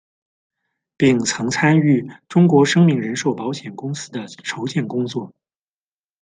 [0.97, 5.31] 并曾参与中国生命人寿保险公司的筹建工作。